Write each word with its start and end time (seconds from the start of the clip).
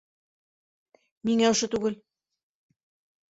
Ниңә 1.31 1.51
ошо 1.55 1.69
түгел? 1.75 1.99